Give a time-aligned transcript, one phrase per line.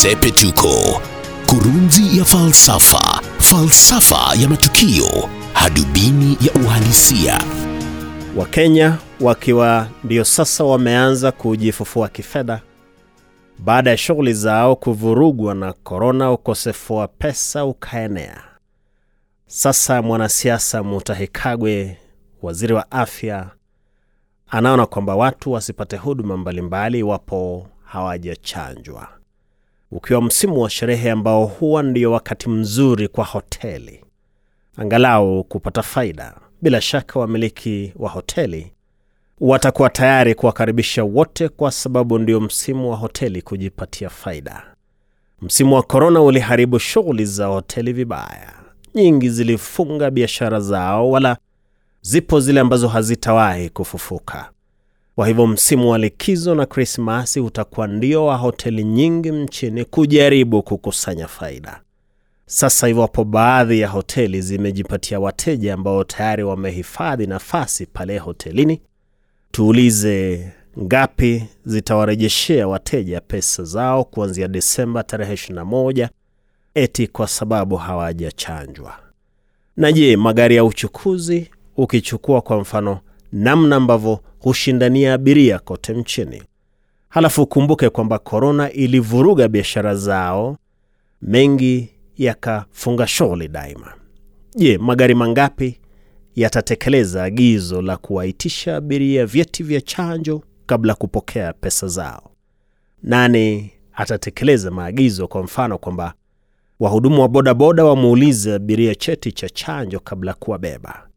[0.00, 1.00] Sepetuko,
[1.46, 7.40] kurunzi ya falsafa, falsafa ya matukio, hadubini ya uhalisia.
[8.36, 12.60] Wakenya wakiwa ndio sasa wameanza kujifufua kifedha
[13.58, 18.42] baada ya shughuli zao kuvurugwa na korona, ukosefu wa pesa ukaenea.
[19.46, 21.98] Sasa mwanasiasa Mutahi Kagwe,
[22.42, 23.50] waziri wa afya,
[24.50, 29.08] anaona kwamba watu wasipate huduma mbalimbali iwapo hawajachanjwa,
[29.90, 34.04] ukiwa msimu wa sherehe ambao huwa ndio wakati mzuri kwa hoteli
[34.76, 36.34] angalau kupata faida.
[36.62, 38.72] Bila shaka wamiliki wa hoteli
[39.40, 44.62] watakuwa tayari kuwakaribisha wote, kwa sababu ndio msimu wa hoteli kujipatia faida.
[45.42, 48.52] Msimu wa korona uliharibu shughuli za hoteli vibaya,
[48.94, 51.36] nyingi zilifunga biashara zao, wala
[52.00, 54.50] zipo zile ambazo hazitawahi kufufuka.
[55.16, 61.28] Kwa hivyo msimu wa likizo na Krismasi utakuwa ndio wa hoteli nyingi nchini kujaribu kukusanya
[61.28, 61.80] faida.
[62.46, 68.80] Sasa iwapo baadhi ya hoteli zimejipatia wateja ambao tayari wamehifadhi nafasi pale hotelini,
[69.50, 70.46] tuulize
[70.82, 76.08] ngapi zitawarejeshea wateja pesa zao kuanzia Desemba tarehe 21
[76.74, 78.94] eti kwa sababu hawajachanjwa?
[79.76, 83.00] Na je, magari ya uchukuzi, ukichukua kwa mfano
[83.32, 86.42] namna ambavyo hushindania abiria kote nchini,
[87.08, 90.56] halafu ukumbuke kwamba korona ilivuruga biashara zao,
[91.22, 93.92] mengi yakafunga shughuli daima.
[94.56, 95.80] Je, magari mangapi
[96.36, 102.30] yatatekeleza agizo la kuwaitisha abiria vyeti vya chanjo kabla kupokea pesa zao?
[103.02, 106.14] Nani atatekeleza maagizo, kwa mfano kwamba
[106.80, 111.08] wahudumu wa bodaboda wamuulize abiria cheti cha chanjo kabla kuwabeba?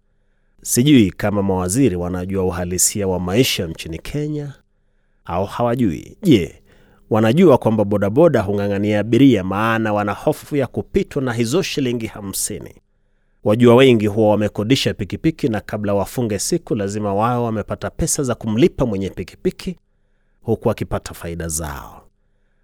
[0.62, 4.54] Sijui kama mawaziri wanajua uhalisia wa maisha nchini Kenya
[5.26, 6.18] au hawajui.
[6.24, 6.62] Je,
[7.10, 12.76] wanajua kwamba bodaboda hung'ang'ania abiria maana wana hofu ya kupitwa na hizo shilingi hamsini?
[13.44, 18.86] Wajua wengi huwa wamekodisha pikipiki na kabla wafunge siku lazima wao wamepata pesa za kumlipa
[18.86, 19.76] mwenye pikipiki
[20.42, 22.08] huku akipata faida zao.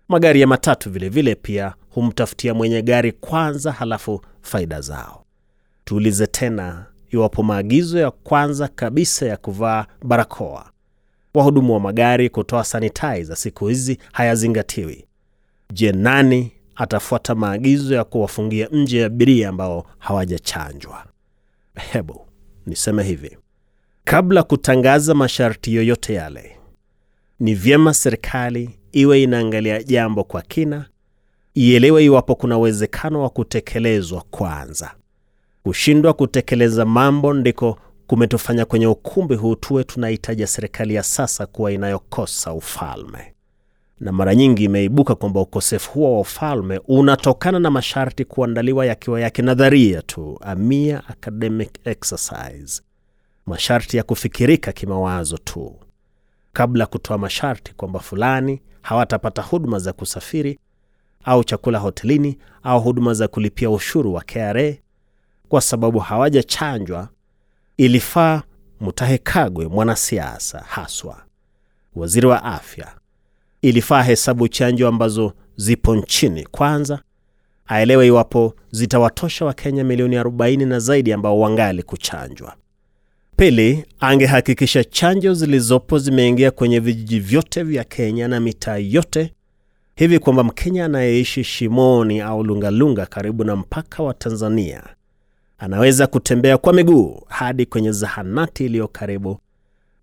[0.07, 5.25] Magari ya matatu vilevile vile pia humtafutia mwenye gari kwanza, halafu faida zao.
[5.85, 10.71] Tuulize tena iwapo maagizo ya kwanza kabisa ya kuvaa barakoa,
[11.33, 15.05] wahudumu wa magari kutoa sanitizer siku hizi hayazingatiwi.
[15.73, 21.05] Je, nani atafuata maagizo ya kuwafungia nje ya abiria ambao hawajachanjwa?
[21.91, 22.25] Hebu
[22.65, 23.37] niseme hivi,
[24.03, 26.57] kabla kutangaza masharti yoyote yale,
[27.39, 30.85] ni vyema serikali iwe inaangalia jambo kwa kina,
[31.53, 34.91] ielewe iwapo kuna uwezekano wa kutekelezwa kwanza.
[35.69, 37.77] Kushindwa kutekeleza mambo ndiko
[38.07, 43.33] kumetufanya kwenye ukumbi huu tuwe tunahitaja serikali ya sasa kuwa inayokosa ufalme,
[43.99, 49.29] na mara nyingi imeibuka kwamba ukosefu huo wa ufalme unatokana na masharti kuandaliwa yakiwa ya
[49.29, 52.81] kinadharia tu, a mere academic exercise,
[53.45, 55.75] masharti ya kufikirika kimawazo tu,
[56.53, 60.59] kabla ya kutoa masharti kwamba fulani hawatapata huduma za kusafiri
[61.23, 64.73] au chakula hotelini au huduma za kulipia ushuru wa KRA
[65.49, 67.09] kwa sababu hawajachanjwa.
[67.77, 68.41] Ilifaa
[68.79, 71.21] Mutahe Kagwe, mwanasiasa haswa
[71.95, 72.87] waziri wa afya,
[73.61, 76.99] ilifaa hesabu chanjo ambazo zipo nchini kwanza,
[77.67, 82.55] aelewe iwapo zitawatosha Wakenya milioni 40 na zaidi ambao wangali kuchanjwa.
[83.37, 89.33] Pili, angehakikisha chanjo zilizopo zimeingia kwenye vijiji vyote vya Kenya na mitaa yote,
[89.95, 94.83] hivi kwamba Mkenya anayeishi Shimoni au Lungalunga karibu na mpaka wa Tanzania
[95.57, 99.39] anaweza kutembea kwa miguu hadi kwenye zahanati iliyo karibu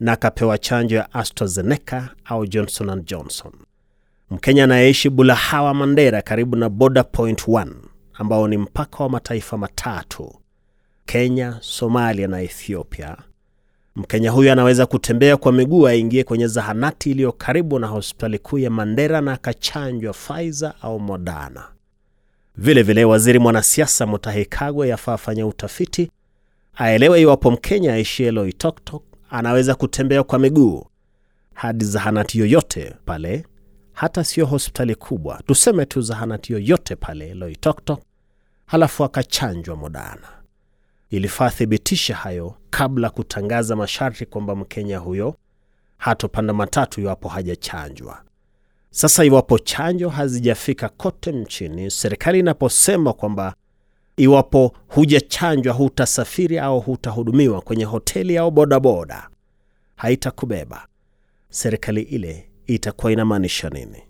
[0.00, 3.52] na akapewa chanjo ya AstraZeneca au Johnson and Johnson.
[4.30, 7.66] Mkenya anayeishi Bulahawa, Mandera, karibu na Border Point 1
[8.14, 10.34] ambao ni mpaka wa mataifa matatu
[11.06, 13.16] Kenya, Somalia na Ethiopia.
[13.96, 18.70] Mkenya huyo anaweza kutembea kwa miguu aingie kwenye zahanati iliyo karibu na hospitali kuu ya
[18.70, 21.64] Mandera na akachanjwa Pfizer au Moderna.
[22.56, 26.10] Vile vile waziri mwanasiasa Mutahi Kagwe yafaa afanya utafiti,
[26.74, 30.86] aelewe iwapo Mkenya aishie Loitoktok anaweza kutembea kwa miguu
[31.54, 33.46] hadi zahanati yoyote pale,
[33.92, 38.00] hata sio hospitali kubwa, tuseme tu zahanati yoyote pale Loitoktok,
[38.66, 40.28] halafu akachanjwa Moderna.
[41.10, 45.36] Ilifaa thibitisha hayo kabla kutangaza masharti kwamba Mkenya huyo
[45.96, 48.22] hatopanda matatu iwapo hajachanjwa.
[48.94, 53.54] Sasa iwapo chanjo hazijafika kote nchini, serikali inaposema kwamba
[54.16, 59.28] iwapo hujachanjwa hutasafiri au hutahudumiwa kwenye hoteli au bodaboda,
[59.96, 60.86] haitakubeba,
[61.50, 64.02] serikali ile itakuwa inamaanisha nini?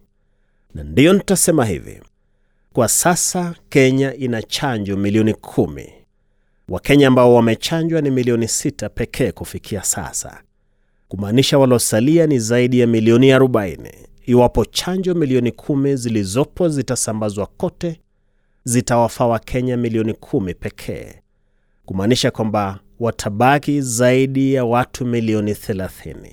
[0.74, 2.02] Na ndiyo nitasema hivi,
[2.72, 5.92] kwa sasa Kenya ina chanjo milioni kumi.
[6.68, 10.42] Wakenya ambao wamechanjwa ni milioni sita pekee kufikia sasa,
[11.08, 13.92] kumaanisha waliosalia ni zaidi ya milioni 40.
[14.26, 18.00] Iwapo chanjo milioni kumi zilizopo zitasambazwa kote,
[18.64, 21.14] zitawafaa Wakenya milioni kumi pekee,
[21.84, 26.32] kumaanisha kwamba watabaki zaidi ya watu milioni 30.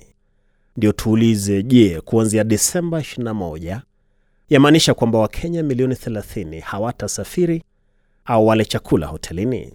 [0.76, 3.80] Ndio tuulize, je, kuanzia Disemba 21
[4.48, 7.62] yamaanisha kwamba Wakenya milioni 30 hawatasafiri
[8.24, 9.74] au wale chakula hotelini?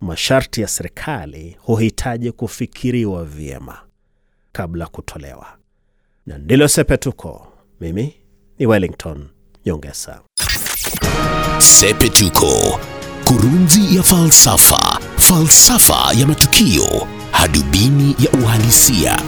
[0.00, 3.78] Masharti ya serikali huhitaji kufikiriwa vyema
[4.52, 5.46] kabla kutolewa,
[6.28, 7.46] na ndilo Sepetuko.
[7.80, 8.14] Mimi
[8.58, 9.28] ni Wellington
[9.66, 10.20] Nyongesa.
[11.58, 12.80] Sepetuko,
[13.24, 19.18] kurunzi ya falsafa, falsafa ya matukio, hadubini ya uhalisia.